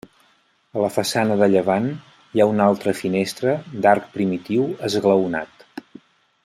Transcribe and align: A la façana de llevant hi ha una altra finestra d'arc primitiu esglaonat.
A 0.77 0.79
la 0.83 0.87
façana 0.95 1.35
de 1.41 1.49
llevant 1.51 1.85
hi 1.91 2.41
ha 2.45 2.49
una 2.53 2.67
altra 2.73 2.95
finestra 3.03 3.53
d'arc 3.87 4.09
primitiu 4.19 4.67
esglaonat. 4.89 5.67